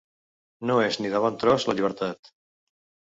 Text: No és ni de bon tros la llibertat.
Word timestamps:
No 0.69 0.77
és 0.85 0.97
ni 1.03 1.11
de 1.15 1.21
bon 1.25 1.37
tros 1.43 1.67
la 1.69 1.77
llibertat. 1.81 2.33